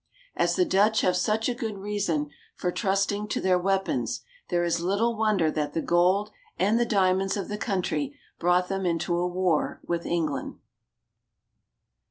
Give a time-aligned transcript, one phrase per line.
[0.35, 4.79] As the Dutch have such a good reason for trusting to their weapons there is
[4.81, 9.27] little wonder that the gold and the diamonds of the country brought them into a
[9.27, 10.57] war with England.